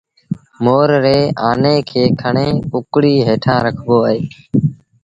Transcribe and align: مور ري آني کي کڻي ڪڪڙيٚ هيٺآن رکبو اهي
مور 0.63 0.89
ري 1.03 1.19
آني 1.49 1.75
کي 1.89 2.03
کڻي 2.21 2.47
ڪڪڙيٚ 2.71 3.25
هيٺآن 3.27 3.59
رکبو 3.67 3.97
اهي 4.09 4.19